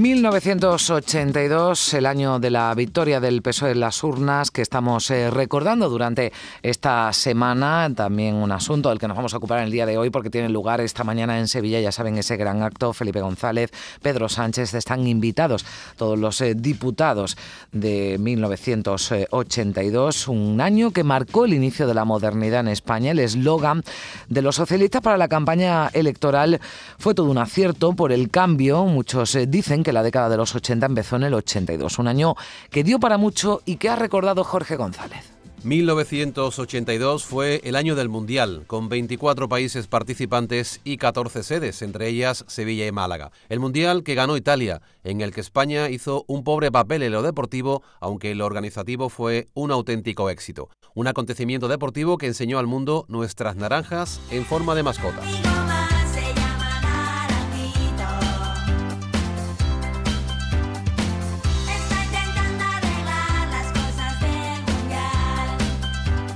[0.00, 5.88] 1982, el año de la victoria del PSOE en las urnas que estamos eh, recordando
[5.88, 6.32] durante
[6.62, 7.90] esta semana.
[7.94, 10.50] También un asunto del que nos vamos a ocupar el día de hoy porque tiene
[10.50, 12.92] lugar esta mañana en Sevilla, ya saben, ese gran acto.
[12.92, 15.66] Felipe González, Pedro Sánchez están invitados,
[15.96, 17.36] todos los eh, diputados
[17.72, 23.10] de 1982, un año que marcó el inicio de la modernidad en España.
[23.10, 23.82] El eslogan
[24.28, 26.60] de los socialistas para la campaña electoral
[26.98, 28.84] fue todo un acierto por el cambio.
[28.84, 32.34] Muchos eh, dicen que la década de los 80 empezó en el 82, un año
[32.70, 35.38] que dio para mucho y que ha recordado Jorge González.
[35.64, 42.44] 1982 fue el año del Mundial, con 24 países participantes y 14 sedes, entre ellas
[42.46, 43.32] Sevilla y Málaga.
[43.48, 47.22] El Mundial que ganó Italia, en el que España hizo un pobre papel en lo
[47.22, 50.70] deportivo, aunque lo organizativo fue un auténtico éxito.
[50.94, 55.67] Un acontecimiento deportivo que enseñó al mundo nuestras naranjas en forma de mascotas.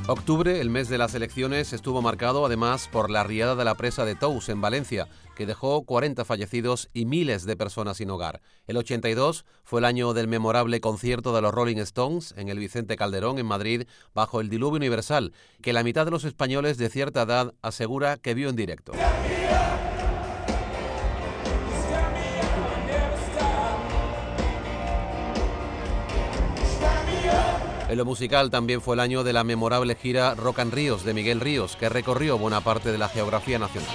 [0.08, 4.04] Octubre, el mes de las elecciones, estuvo marcado además por la riada de la presa
[4.04, 8.42] de Tous en Valencia, que dejó 40 fallecidos y miles de personas sin hogar.
[8.66, 12.96] El 82 fue el año del memorable concierto de los Rolling Stones en el Vicente
[12.96, 17.22] Calderón en Madrid bajo el diluvio universal, que la mitad de los españoles de cierta
[17.22, 18.92] edad asegura que vio en directo.
[27.92, 31.12] En lo musical también fue el año de la memorable gira Rock and Ríos de
[31.12, 33.90] Miguel Ríos, que recorrió buena parte de la geografía nacional.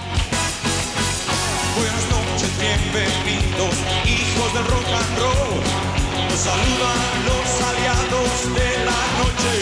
[1.76, 3.73] Buenas noches, bienvenidos,
[4.06, 6.30] hijos del rock and roll.
[6.30, 9.56] Nos saludan los aliados de la noche.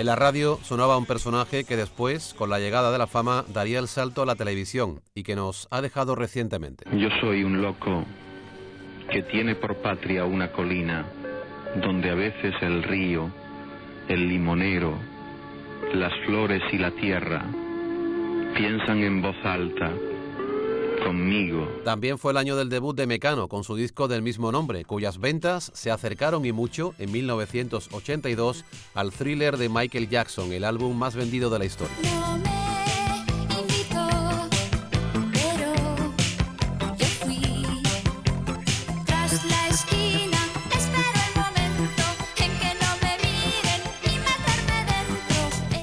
[0.00, 3.78] En la radio sonaba un personaje que después, con la llegada de la fama, daría
[3.78, 6.84] el salto a la televisión y que nos ha dejado recientemente.
[6.92, 8.04] Yo soy un loco
[9.10, 11.06] que tiene por patria una colina
[11.76, 13.30] donde a veces el río,
[14.08, 14.98] el limonero,
[15.94, 17.44] las flores y la tierra
[18.56, 19.92] piensan en voz alta
[21.04, 21.68] conmigo.
[21.84, 25.18] También fue el año del debut de Mecano con su disco del mismo nombre, cuyas
[25.18, 28.64] ventas se acercaron y mucho en 1982
[28.94, 31.96] al thriller de Michael Jackson, el álbum más vendido de la historia.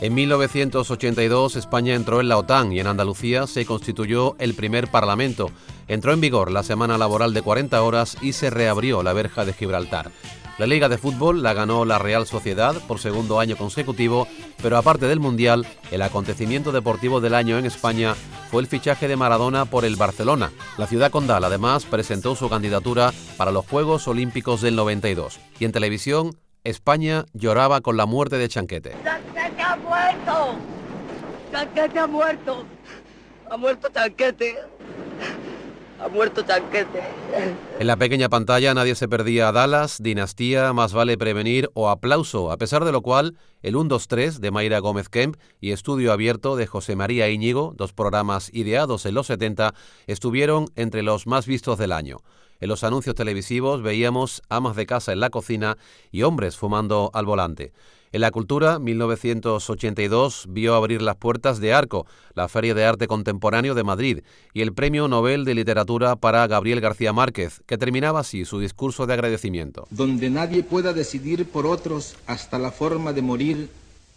[0.05, 5.49] En 1982 España entró en la OTAN y en Andalucía se constituyó el primer Parlamento.
[5.87, 9.53] Entró en vigor la semana laboral de 40 horas y se reabrió la verja de
[9.53, 10.11] Gibraltar.
[10.59, 14.27] La Liga de Fútbol la ganó la Real Sociedad por segundo año consecutivo,
[14.61, 18.13] pero aparte del Mundial, el acontecimiento deportivo del año en España
[18.51, 20.51] fue el fichaje de Maradona por el Barcelona.
[20.77, 25.39] La ciudad condal además presentó su candidatura para los Juegos Olímpicos del 92.
[25.59, 28.93] Y en televisión, España lloraba con la muerte de Chanquete.
[30.05, 30.65] ¡Chanquete ha muerto!
[31.51, 32.65] ¡Chanquete ha muerto!
[33.49, 34.55] ¡Ha muerto Chanquete!
[35.99, 37.01] ¡Ha muerto Chanquete!
[37.79, 42.51] En la pequeña pantalla nadie se perdía a Dallas, Dinastía, Más vale prevenir o Aplauso,
[42.51, 46.67] a pesar de lo cual el 1-2-3 de Mayra Gómez Kemp y Estudio Abierto de
[46.67, 49.73] José María Íñigo, dos programas ideados en los 70,
[50.05, 52.17] estuvieron entre los más vistos del año.
[52.59, 55.77] En los anuncios televisivos veíamos amas de casa en la cocina
[56.11, 57.73] y hombres fumando al volante.
[58.15, 63.75] En la cultura, 1982 vio abrir las puertas de Arco, la Feria de Arte Contemporáneo
[63.75, 64.19] de Madrid,
[64.53, 69.05] y el Premio Nobel de Literatura para Gabriel García Márquez, que terminaba así su discurso
[69.05, 69.85] de agradecimiento.
[69.89, 73.69] Donde nadie pueda decidir por otros hasta la forma de morir,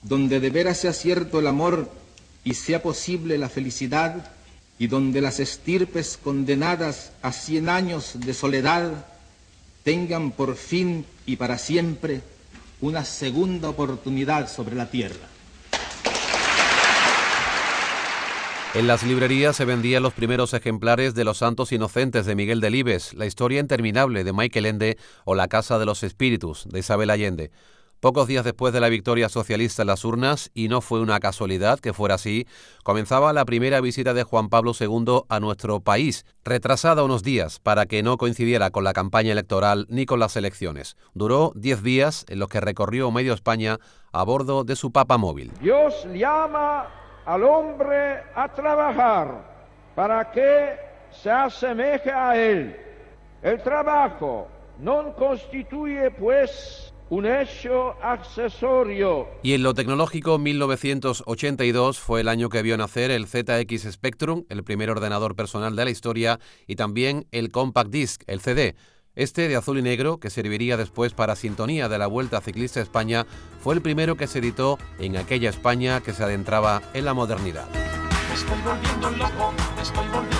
[0.03, 1.91] donde de veras sea cierto el amor
[2.44, 4.30] y sea posible la felicidad,
[4.78, 9.06] y donde las estirpes condenadas a cien años de soledad
[9.82, 12.22] tengan por fin y para siempre
[12.81, 15.27] una segunda oportunidad sobre la tierra.
[18.75, 23.15] En las librerías se vendían los primeros ejemplares de Los Santos Inocentes de Miguel Delibes,
[23.15, 27.51] La historia interminable de Michael Ende o La Casa de los Espíritus de Isabel Allende.
[28.00, 31.80] Pocos días después de la victoria socialista en las urnas, y no fue una casualidad
[31.80, 32.47] que fuera así,
[32.84, 37.86] comenzaba la primera visita de Juan Pablo II a nuestro país, retrasada unos días para
[37.86, 40.97] que no coincidiera con la campaña electoral ni con las elecciones.
[41.12, 43.78] Duró diez días en los que recorrió medio España
[44.12, 45.53] a bordo de su papa móvil.
[45.60, 46.86] Dios llama
[47.27, 49.44] al hombre a trabajar
[49.97, 50.77] para que
[51.10, 52.77] se asemeje a él.
[53.42, 54.47] El trabajo
[54.78, 59.28] no constituye, pues, un hecho accesorio.
[59.43, 64.65] Y en lo tecnológico, 1982 fue el año que vio nacer el ZX Spectrum, el
[64.65, 68.77] primer ordenador personal de la historia, y también el Compact Disc, el CD.
[69.15, 73.27] Este de azul y negro, que serviría después para sintonía de la Vuelta Ciclista España,
[73.61, 77.66] fue el primero que se editó en aquella España que se adentraba en la modernidad.
[78.33, 80.38] Estoy volviendo loco, estoy volviendo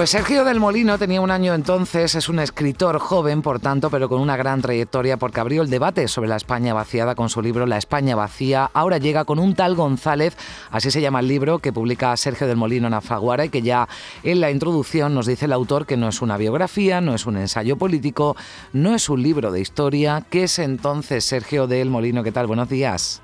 [0.00, 4.08] Pues Sergio del Molino tenía un año entonces, es un escritor joven, por tanto, pero
[4.08, 7.66] con una gran trayectoria porque abrió el debate sobre la España vaciada con su libro
[7.66, 8.70] La España vacía.
[8.72, 10.38] Ahora llega con un tal González,
[10.70, 13.90] así se llama el libro que publica Sergio del Molino en Afaguara y que ya
[14.22, 17.36] en la introducción nos dice el autor que no es una biografía, no es un
[17.36, 18.38] ensayo político,
[18.72, 20.24] no es un libro de historia.
[20.30, 22.24] ¿Qué es entonces Sergio del Molino?
[22.24, 22.46] ¿Qué tal?
[22.46, 23.20] Buenos días.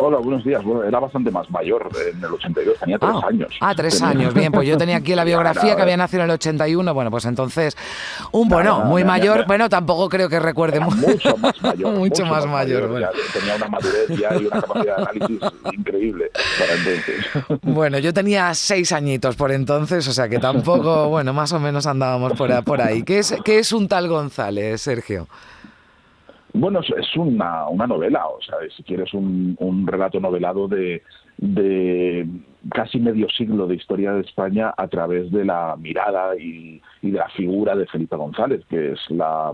[0.00, 0.62] Hola, buenos días.
[0.62, 3.48] Bueno, era bastante más mayor en el 82, tenía tres Ah, años.
[3.60, 4.32] Ah, tres Tenía- años.
[4.34, 6.94] Bien, pues yo tenía aquí la biografía que había nacido en el 81.
[6.94, 7.76] Bueno, pues entonces,
[8.30, 9.44] un bueno, muy nada, mayor.
[9.48, 11.94] Bueno, tampoco creo que recuerde Era mu- mucho más mayor.
[11.96, 12.88] mucho más mayor.
[12.88, 13.08] bueno.
[13.32, 15.40] tenía una madurez ya y una capacidad de análisis
[15.72, 16.30] increíble
[16.60, 17.60] para entonces.
[17.74, 21.86] Bueno, yo tenía seis añitos por entonces, o sea que tampoco, bueno, más o menos
[21.86, 23.02] andábamos por, por ahí.
[23.02, 25.26] ¿Qué es, ¿Qué es un tal González, Sergio?
[26.52, 31.02] Bueno, es- una, una novela, o sea, si quieres un, un relato novelado de,
[31.36, 32.26] de
[32.72, 37.18] casi medio siglo de historia de España a través de la mirada y, y de
[37.18, 39.52] la figura de Felipe González, que es la-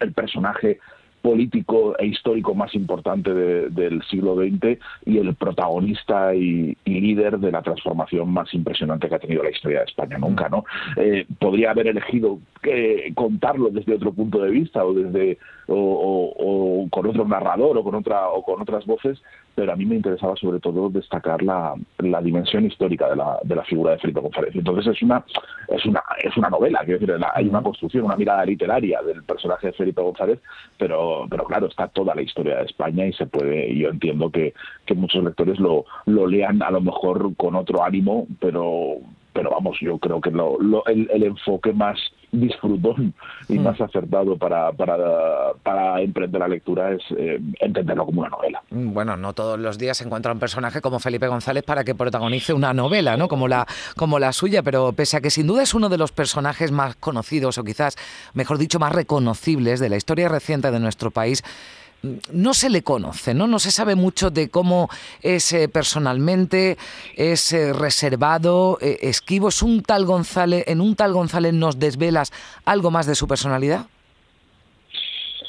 [0.00, 0.78] el personaje
[1.26, 7.38] político e histórico más importante de- del siglo XX y el protagonista y, y líder
[7.40, 10.64] de la transformación más impresionante que ha tenido la historia de España nunca, ¿no?
[10.96, 16.84] Eh, podría haber elegido eh, contarlo desde otro punto de vista o desde o, o-
[16.84, 19.20] o con otro narrador o con otra o con otras voces,
[19.56, 23.56] pero a mí me interesaba sobre todo destacar la, la dimensión histórica de la, de
[23.56, 24.54] la figura de Felipe González.
[24.54, 25.24] Entonces es una
[25.68, 29.68] es una es una novela, quiero decir, hay una construcción, una mirada literaria del personaje
[29.68, 30.38] de Felipe González,
[30.78, 34.54] pero pero claro está toda la historia de España y se puede yo entiendo que,
[34.84, 38.98] que muchos lectores lo lo lean a lo mejor con otro ánimo, pero
[39.32, 41.98] pero vamos, yo creo que lo- lo- el, el enfoque más
[42.32, 43.14] disfrutón
[43.48, 48.62] y más acertado para, para, para emprender la lectura es eh, entenderlo como una novela.
[48.70, 51.94] Mm, Bueno, no todos los días se encuentra un personaje como Felipe González para que
[51.94, 53.28] protagonice una novela, ¿no?
[53.28, 56.12] Como la, como la suya, pero pese a que sin duda es uno de los
[56.12, 57.96] personajes más conocidos o quizás,
[58.34, 61.85] mejor dicho, más reconocibles de la historia reciente de nuestro país, mm,
[62.32, 63.46] no se le conoce, ¿no?
[63.46, 64.88] No se sabe mucho de cómo
[65.22, 66.76] es eh, personalmente,
[67.16, 69.48] es eh, reservado, eh, esquivo.
[69.48, 72.32] ¿Es un tal González, en un tal González nos desvelas
[72.64, 73.86] algo más de su personalidad?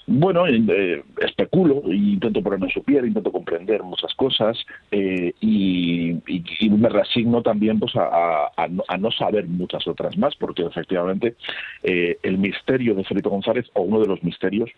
[0.10, 4.58] Bueno, eh, especulo, intento ponerme en su piel, intento comprender muchas cosas
[4.90, 8.50] eh, y, y- me resigno también pues, a,
[8.98, 11.36] no, saber muchas otras más, porque efectivamente
[11.84, 14.70] el misterio de Felipe González, o uno de los misterios,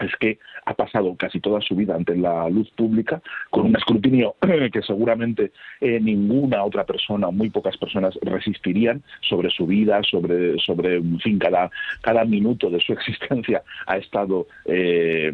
[0.00, 4.34] es que ha pasado casi toda su vida ante la luz pública con un escrutinio
[4.72, 10.96] que seguramente eh, ninguna otra persona, muy pocas personas resistirían sobre su vida, sobre, sobre
[10.96, 11.70] en fin, cada,
[12.02, 15.32] cada minuto de su existencia ha estado eh,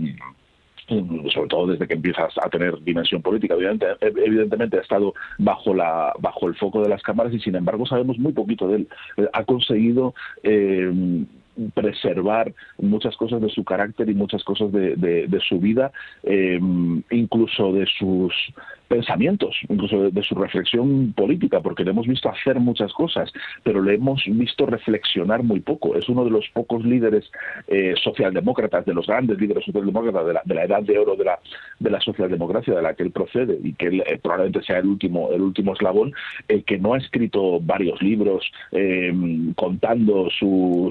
[1.32, 6.12] sobre todo desde que empiezas a tener dimensión política, evidente- evidentemente ha estado bajo la
[6.18, 8.88] bajo el foco de las cámaras y sin embargo sabemos muy poquito de él.
[9.16, 11.24] Eh, Ha conseguido eh,
[11.74, 15.92] preservar muchas cosas de su carácter y muchas cosas de, de- su vida,
[16.22, 16.58] eh,
[17.10, 18.32] incluso de sus
[18.92, 23.32] pensamientos, incluso de, su reflexión política, porque le hemos visto hacer muchas cosas,
[23.62, 25.96] pero le hemos visto reflexionar muy poco.
[25.96, 27.30] Es uno de los pocos líderes
[27.68, 31.24] eh, socialdemócratas, de los grandes líderes socialdemócratas de la, de la edad de oro de
[31.24, 31.38] la,
[31.78, 34.86] de la socialdemocracia de la que él procede y que él, eh, probablemente sea el
[34.86, 36.12] último, el último eslabón,
[36.48, 39.10] el que no ha escrito varios libros eh,
[39.56, 40.90] contando su,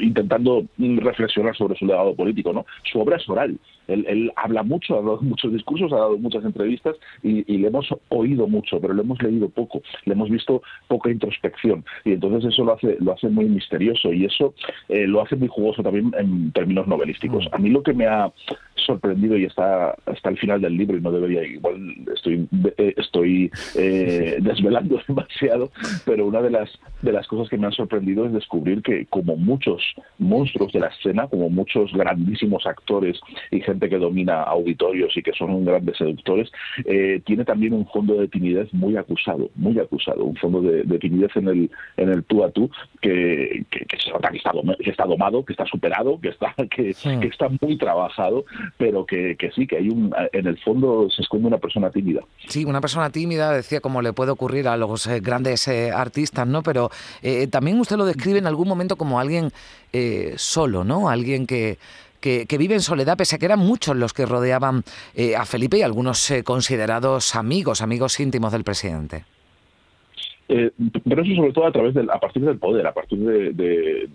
[0.00, 2.64] intentando reflexionar sobre su legado político, ¿no?
[2.84, 3.58] Su obra es oral.
[3.88, 7.88] Él habla mucho, ha dado muchos discursos, ha dado muchas entrevistas y, y le hemos
[8.08, 12.64] oído mucho, pero le hemos leído poco, le hemos visto poca introspección y entonces eso
[12.64, 14.54] lo hace lo hace muy misterioso y eso
[14.88, 17.48] eh, lo hace muy jugoso también en términos novelísticos.
[17.52, 18.32] A mí lo que me ha
[18.86, 21.76] sorprendido y está hasta el final del libro y no debería, igual
[22.14, 25.70] estoy, eh, estoy eh, desvelando demasiado,
[26.04, 26.70] pero una de las,
[27.02, 29.82] de las cosas que me han sorprendido es descubrir que como muchos
[30.18, 35.32] monstruos de la escena, como muchos grandísimos actores y gente que domina auditorios y que
[35.32, 36.50] son grandes seductores,
[36.84, 40.98] eh, tiene también un fondo de timidez muy acusado, muy acusado, un fondo de, de
[40.98, 44.52] timidez en el, en el tú a tú que, que, que se nota que está,
[44.52, 48.44] dom- que está domado, que está superado, que está, que, que está muy trabajado,
[48.78, 52.20] pero que, que sí, que hay un, en el fondo se esconde una persona tímida.
[52.46, 56.46] Sí, una persona tímida, decía, como le puede ocurrir a los eh, grandes eh, artistas,
[56.46, 56.62] ¿no?
[56.62, 56.90] Pero
[57.22, 59.52] eh, también usted lo describe en algún momento como alguien
[60.36, 61.08] solo, ¿no?
[61.08, 61.78] Alguien que,
[62.20, 64.84] que, que vive en soledad, pese a que eran muchos los que rodeaban
[65.36, 69.24] a Felipe y algunos considerados amigos, amigos íntimos del presidente.
[70.52, 70.72] Eh,
[71.08, 74.10] pero eso sobre todo a través del, a partir del poder, a partir de,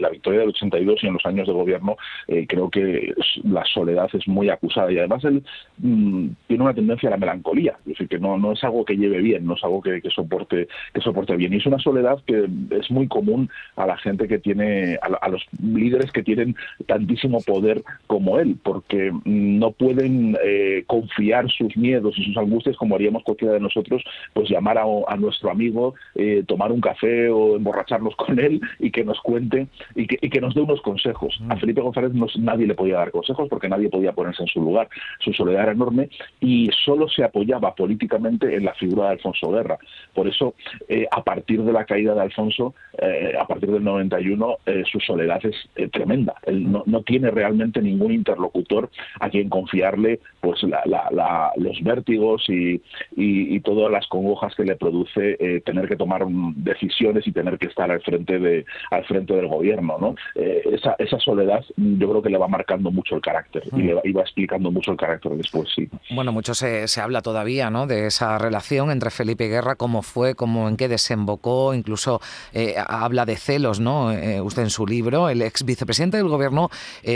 [0.00, 3.14] la victoria del 82 y en los años de gobierno, eh, creo que
[3.44, 4.90] la soledad es muy acusada.
[4.90, 5.44] Y además él
[5.78, 9.18] mm, tiene una tendencia a la melancolía, es decir, que no, es algo que lleve
[9.18, 11.52] bien, no es algo que, soporte que soporte bien.
[11.52, 15.28] Y es una soledad que es muy común a la gente que tiene, a, a
[15.28, 21.76] los líderes que tienen tantísimo poder como él, porque mm, no pueden eh, confiar sus
[21.76, 24.02] miedos y sus angustias como haríamos cualquiera de nosotros,
[24.32, 24.86] pues llamar a
[25.28, 30.06] nuestro amigo, eh, tomar un café o emborracharnos con él y que nos cuente y
[30.06, 31.38] que, y que nos dé unos consejos.
[31.48, 34.60] A Felipe González no- nadie le podía dar consejos porque nadie podía ponerse en su
[34.60, 34.88] lugar.
[35.20, 36.08] Su soledad era enorme
[36.40, 39.78] y solo se apoyaba políticamente en la figura de Alfonso Guerra.
[40.14, 40.54] Por eso,
[40.88, 44.98] eh, a partir de la caída de Alfonso, eh, a partir del 91, eh, su
[45.00, 46.34] soledad es eh, tremenda.
[46.46, 51.80] Él no, no tiene realmente ningún interlocutor a quien confiarle pues la- la- la- los
[51.82, 52.74] vértigos y,
[53.16, 57.58] y- y todas las congojas que le produce eh, tener que tomar decisiones y tener
[57.58, 61.98] que estar al frente de al frente del gobierno no Eh, esa, esa soledad mm,
[61.98, 64.96] yo creo que le va marcando mucho el carácter y le va, explicando mucho el
[64.96, 67.86] carácter después sí Bueno, mucho se, se habla todavía ¿no?
[67.86, 72.20] de esa relación entre Felipe y Guerra, cómo fue, cómo en qué desembocó, incluso
[72.52, 74.08] eh, habla de celos, ¿no?
[74.42, 76.70] Usted en su libro, el ex vicepresidente del gobierno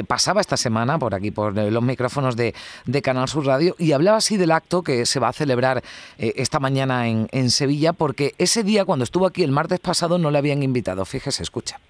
[0.07, 2.55] pasaba esta semana por aquí, por los micrófonos de,
[2.87, 5.83] de Canal Sur Radio, y hablaba así del acto que se va a celebrar
[6.19, 10.31] esta mañana en, en Sevilla, porque ese día, cuando estuvo aquí el martes pasado, no
[10.31, 11.05] le habían invitado.
[11.05, 11.81] Fíjese, escucha.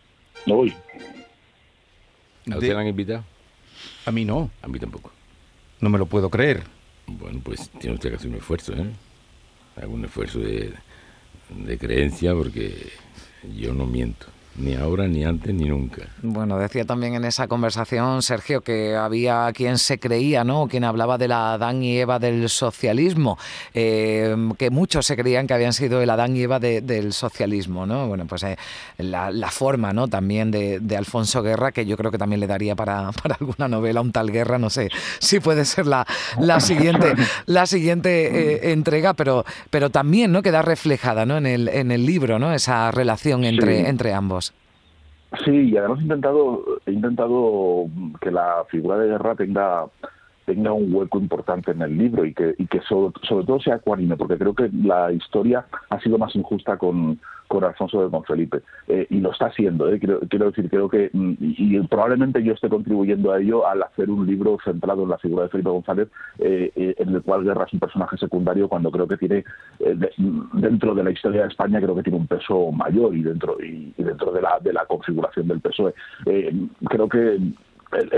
[0.46, 0.74] Uy.
[2.50, 3.24] ¿A usted le han invitado?
[4.06, 4.50] A mí no.
[4.62, 5.12] A mí tampoco.
[5.80, 6.64] No me lo puedo creer.
[7.06, 8.86] Bueno, pues tiene usted que hacer un esfuerzo, ¿eh?
[9.76, 10.72] Algún esfuerzo de,
[11.48, 12.92] de creencia porque
[13.56, 14.26] yo no miento.
[14.54, 16.02] Ni ahora, ni antes, ni nunca.
[16.20, 20.68] Bueno, decía también en esa conversación, Sergio, que había quien se creía, ¿no?
[20.68, 23.38] Quien hablaba de la Adán y Eva del socialismo,
[23.72, 27.86] eh, que muchos se creían que habían sido el Adán y Eva de- del socialismo,
[27.86, 28.08] ¿no?
[28.08, 28.58] Bueno, pues eh,
[28.98, 30.08] la, la forma, ¿no?
[30.08, 33.68] También de, de Alfonso Guerra, que yo creo que también le daría para, para alguna
[33.68, 36.06] novela, un tal Guerra, no sé si puede ser la,
[36.38, 37.14] la siguiente,
[37.46, 38.26] la siguiente
[38.68, 40.42] eh, entrega, pero, pero también, ¿no?
[40.42, 41.38] Queda reflejada, ¿no?
[41.38, 42.52] En el, en el libro, ¿no?
[42.52, 43.86] Esa relación entre, Sí.
[43.86, 44.51] entre ambos.
[45.44, 47.86] Sí, y además he intentado, he intentado
[48.20, 49.86] que la figura de guerra tenga
[50.44, 53.76] tenga un hueco importante en el libro y que, y que sobre, sobre todo sea
[53.76, 57.18] ecuánime, porque creo que la historia ha sido más injusta con,
[57.48, 60.88] con Alfonso de con Felipe, eh, y lo está haciendo, eh, quiero, quiero decir, creo
[60.88, 65.10] que, mm, y, probablemente yo esté contribuyendo a ello al hacer un libro centrado en
[65.10, 66.08] la figura de Felipe González,
[66.38, 69.44] eh, eh, en el cual Guerra es un personaje secundario cuando creo que tiene,
[69.80, 70.12] eh, de-
[70.54, 73.92] dentro de la historia de España, creo que tiene un peso mayor y dentro, y,
[73.98, 75.94] dentro de, la, de la configuración del PSOE.
[76.88, 77.38] Creo que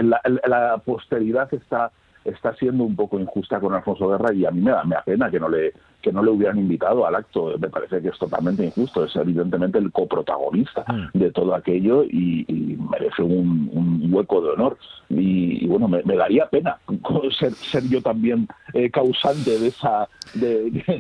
[0.03, 1.91] la, la posteridad está
[2.25, 5.03] está siendo un poco injusta con Alfonso Guerra y a mí me da, me da
[5.03, 5.73] pena que no le
[6.05, 7.57] que no le hubieran invitado al acto.
[7.59, 9.05] Me parece que es totalmente injusto.
[9.05, 10.85] Es evidentemente el coprotagonista
[11.15, 14.77] de todo aquello y, y merece un, un hueco de honor.
[15.09, 16.79] Y, y bueno, me, me daría pena
[17.39, 20.93] ser, ser yo también eh, causante de esa de,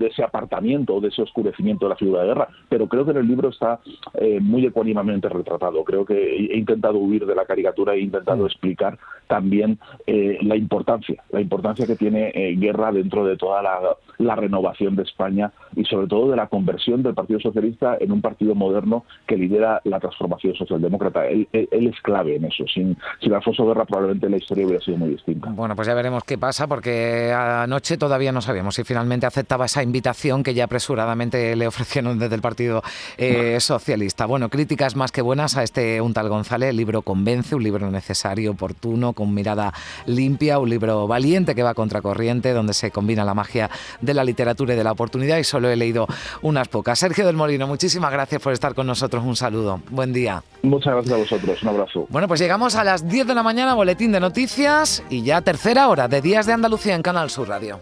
[0.00, 2.48] ese apartamiento, de ese oscurecimiento de la figura de guerra.
[2.68, 3.80] Pero creo que en el libro está
[4.14, 5.82] eh, muy ecuánimamente retratado.
[5.82, 11.22] Creo que he intentado huir de la caricatura e intentado explicar también eh, la importancia,
[11.30, 13.78] la importancia que tiene eh, guerra dentro de toda la,
[14.18, 18.20] la renovación de España y sobre todo de la conversión del Partido Socialista en un
[18.22, 21.26] partido moderno que lidera la transformación socialdemócrata.
[21.26, 22.64] Él, él- él es clave en eso.
[22.72, 25.50] Sin, sin Alfonso Guerra probablemente la historia hubiera sido muy distinta.
[25.50, 29.82] Bueno, pues ya veremos qué pasa, porque anoche todavía no sabíamos si finalmente aceptaba esa
[29.82, 32.82] invitación que ya apresuradamente le ofrecieron desde el Partido
[33.18, 34.26] eh, Socialista.
[34.26, 36.70] Bueno, críticas más que buenas a este un tal González.
[36.70, 41.70] El libro convence, un libro necesario, oportuno, con mirada limpia, un libro valiente que va
[41.70, 43.68] a contracorriente, donde se combina la magia
[44.00, 46.06] de la literatura y de la oportunidad y solo he leído
[46.42, 47.00] unas pocas.
[47.00, 49.24] Sergio del Molino, muchísimas gracias por estar con nosotros.
[49.24, 49.80] Un saludo.
[49.90, 50.44] Buen día.
[50.62, 51.62] Muchas gracias a vosotros.
[51.62, 52.06] Un abrazo.
[52.10, 55.88] Bueno, pues llegamos a las 10 de la mañana, boletín de noticias y ya tercera
[55.88, 57.80] hora de Días de Andalucía en Canal Sur Radio.